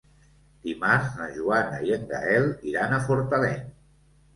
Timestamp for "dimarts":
0.67-1.11